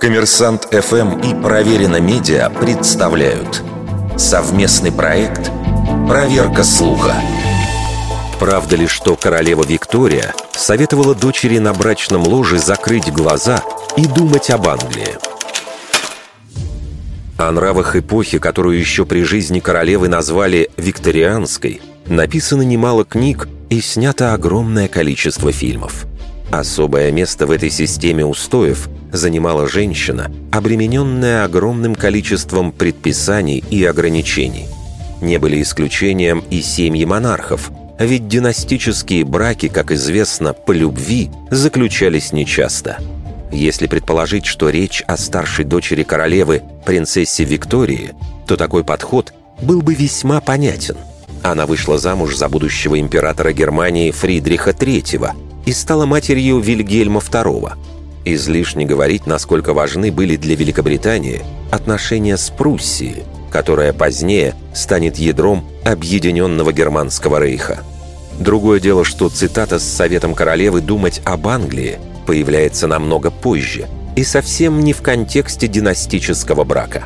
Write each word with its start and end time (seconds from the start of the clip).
Коммерсант 0.00 0.68
ФМ 0.70 1.18
и 1.20 1.34
Проверено 1.42 2.00
Медиа 2.00 2.48
представляют 2.50 3.62
совместный 4.16 4.92
проект 4.92 5.50
«Проверка 6.08 6.62
слуха». 6.62 7.14
Правда 8.38 8.76
ли, 8.76 8.86
что 8.86 9.16
королева 9.16 9.64
Виктория 9.64 10.34
советовала 10.52 11.14
дочери 11.14 11.58
на 11.58 11.72
брачном 11.72 12.22
ложе 12.26 12.58
закрыть 12.58 13.12
глаза 13.12 13.62
и 13.96 14.06
думать 14.06 14.50
об 14.50 14.68
Англии? 14.68 15.16
О 17.38 17.50
нравах 17.50 17.96
эпохи, 17.96 18.38
которую 18.38 18.78
еще 18.78 19.04
при 19.06 19.22
жизни 19.22 19.60
королевы 19.60 20.08
назвали 20.08 20.70
«викторианской», 20.76 21.80
написано 22.06 22.62
немало 22.62 23.04
книг 23.04 23.48
и 23.70 23.80
снято 23.80 24.34
огромное 24.34 24.88
количество 24.88 25.50
фильмов. 25.52 26.06
Особое 26.50 27.10
место 27.10 27.46
в 27.46 27.50
этой 27.50 27.70
системе 27.70 28.24
устоев 28.24 28.88
занимала 29.12 29.68
женщина, 29.68 30.30
обремененная 30.52 31.44
огромным 31.44 31.94
количеством 31.94 32.72
предписаний 32.72 33.64
и 33.70 33.84
ограничений. 33.84 34.68
Не 35.20 35.38
были 35.38 35.60
исключением 35.62 36.44
и 36.50 36.60
семьи 36.62 37.04
монархов, 37.04 37.70
ведь 37.98 38.28
династические 38.28 39.24
браки, 39.24 39.68
как 39.68 39.90
известно, 39.90 40.52
по 40.52 40.72
любви 40.72 41.30
заключались 41.50 42.32
нечасто. 42.32 42.98
Если 43.50 43.86
предположить, 43.86 44.44
что 44.44 44.68
речь 44.68 45.02
о 45.06 45.16
старшей 45.16 45.64
дочери 45.64 46.02
королевы, 46.02 46.62
принцессе 46.84 47.44
Виктории, 47.44 48.12
то 48.46 48.56
такой 48.56 48.84
подход 48.84 49.32
был 49.62 49.80
бы 49.82 49.94
весьма 49.94 50.40
понятен. 50.40 50.96
Она 51.42 51.64
вышла 51.64 51.96
замуж 51.96 52.36
за 52.36 52.48
будущего 52.48 53.00
императора 53.00 53.52
Германии 53.52 54.10
Фридриха 54.10 54.70
III 54.70 55.45
и 55.66 55.72
стала 55.72 56.06
матерью 56.06 56.60
Вильгельма 56.60 57.20
II– 57.20 57.72
Излишне 58.28 58.84
говорить, 58.84 59.24
насколько 59.26 59.72
важны 59.72 60.10
были 60.10 60.34
для 60.34 60.56
Великобритании 60.56 61.42
отношения 61.70 62.36
с 62.36 62.50
Пруссией, 62.50 63.22
которая 63.52 63.92
позднее 63.92 64.56
станет 64.74 65.16
ядром 65.16 65.64
объединенного 65.84 66.72
Германского 66.72 67.40
рейха. 67.40 67.84
Другое 68.40 68.80
дело, 68.80 69.04
что 69.04 69.28
цитата 69.28 69.78
с 69.78 69.84
Советом 69.84 70.34
Королевы 70.34 70.80
«думать 70.80 71.22
об 71.24 71.46
Англии» 71.46 72.00
появляется 72.26 72.88
намного 72.88 73.30
позже 73.30 73.86
и 74.16 74.24
совсем 74.24 74.80
не 74.80 74.92
в 74.92 75.02
контексте 75.02 75.68
династического 75.68 76.64
брака. 76.64 77.04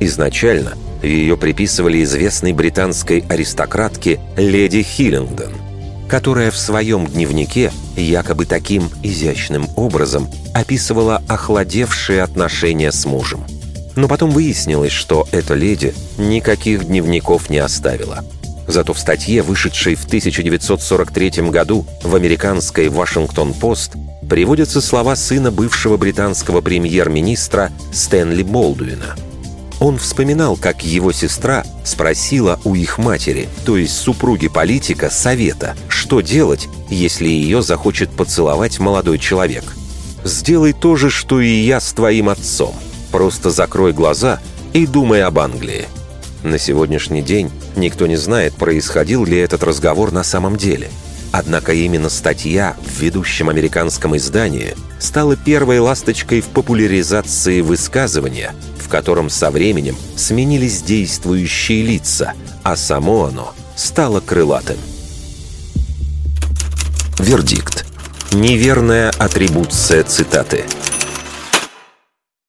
Изначально 0.00 0.72
ее 1.02 1.36
приписывали 1.36 2.02
известной 2.02 2.54
британской 2.54 3.22
аристократке 3.28 4.18
леди 4.38 4.82
Хиллингдон– 4.82 5.52
которая 6.08 6.50
в 6.50 6.58
своем 6.58 7.06
дневнике 7.06 7.72
якобы 7.96 8.46
таким 8.46 8.90
изящным 9.02 9.68
образом 9.76 10.28
описывала 10.52 11.22
охладевшие 11.28 12.22
отношения 12.22 12.92
с 12.92 13.04
мужем. 13.04 13.44
Но 13.96 14.08
потом 14.08 14.30
выяснилось, 14.30 14.92
что 14.92 15.28
эта 15.30 15.54
леди 15.54 15.94
никаких 16.18 16.86
дневников 16.86 17.48
не 17.48 17.58
оставила. 17.58 18.24
Зато 18.66 18.92
в 18.92 18.98
статье, 18.98 19.42
вышедшей 19.42 19.94
в 19.94 20.04
1943 20.06 21.50
году 21.50 21.86
в 22.02 22.14
американской 22.16 22.88
«Вашингтон-Пост», 22.88 23.92
приводятся 24.28 24.80
слова 24.80 25.16
сына 25.16 25.50
бывшего 25.50 25.96
британского 25.96 26.60
премьер-министра 26.62 27.70
Стэнли 27.92 28.42
Болдуина– 28.42 29.16
он 29.80 29.98
вспоминал, 29.98 30.56
как 30.56 30.84
его 30.84 31.12
сестра 31.12 31.64
спросила 31.84 32.60
у 32.64 32.74
их 32.74 32.98
матери, 32.98 33.48
то 33.64 33.76
есть 33.76 33.96
супруги 33.96 34.48
политика, 34.48 35.10
совета, 35.10 35.74
что 35.88 36.20
делать, 36.20 36.68
если 36.88 37.28
ее 37.28 37.62
захочет 37.62 38.10
поцеловать 38.10 38.78
молодой 38.78 39.18
человек. 39.18 39.64
«Сделай 40.22 40.72
то 40.72 40.96
же, 40.96 41.10
что 41.10 41.40
и 41.40 41.48
я 41.48 41.80
с 41.80 41.92
твоим 41.92 42.30
отцом. 42.30 42.74
Просто 43.10 43.50
закрой 43.50 43.92
глаза 43.92 44.40
и 44.72 44.86
думай 44.86 45.22
об 45.22 45.38
Англии». 45.38 45.86
На 46.42 46.58
сегодняшний 46.58 47.22
день 47.22 47.50
никто 47.76 48.06
не 48.06 48.16
знает, 48.16 48.54
происходил 48.54 49.24
ли 49.24 49.36
этот 49.36 49.62
разговор 49.62 50.12
на 50.12 50.22
самом 50.22 50.56
деле. 50.56 50.88
Однако 51.32 51.72
именно 51.72 52.08
статья 52.08 52.76
в 52.80 53.00
ведущем 53.00 53.50
американском 53.50 54.16
издании 54.16 54.74
стала 54.98 55.36
первой 55.36 55.80
ласточкой 55.80 56.40
в 56.40 56.46
популяризации 56.46 57.60
высказывания– 57.60 58.54
в 58.84 58.88
котором 58.88 59.30
со 59.30 59.50
временем 59.50 59.96
сменились 60.16 60.82
действующие 60.82 61.82
лица, 61.82 62.34
а 62.62 62.76
само 62.76 63.24
оно 63.24 63.54
стало 63.76 64.20
крылатым. 64.20 64.76
Вердикт. 67.18 67.86
Неверная 68.32 69.10
атрибуция 69.10 70.02
цитаты– 70.02 70.64